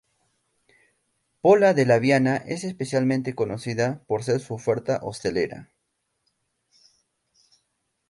[1.43, 5.69] Pola de Laviana es especialmente conocida por su oferta hostelera.